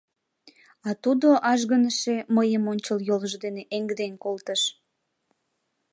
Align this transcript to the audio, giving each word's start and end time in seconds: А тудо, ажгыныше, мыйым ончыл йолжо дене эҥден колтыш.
А 0.87 0.89
тудо, 1.03 1.27
ажгыныше, 1.51 2.15
мыйым 2.35 2.63
ончыл 2.71 2.97
йолжо 3.07 3.37
дене 3.45 3.61
эҥден 3.75 4.13
колтыш. 4.23 4.61